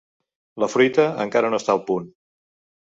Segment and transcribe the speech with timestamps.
[0.63, 2.11] La fruita encara no està al punt.